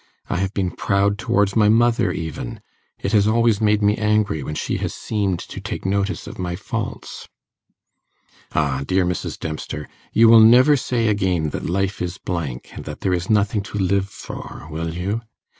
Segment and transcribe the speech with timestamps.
[0.31, 2.61] I have been proud towards my mother, even;
[2.97, 6.55] it has always made me angry when she has seemed to take notice of my
[6.55, 7.29] faults.'
[8.53, 9.37] 'Ah, dear Mrs.
[9.39, 13.61] Dempster, you will never say again that life is blank, and that there is nothing
[13.61, 15.21] to live for, will you?